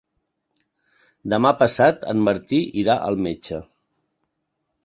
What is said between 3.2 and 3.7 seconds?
metge.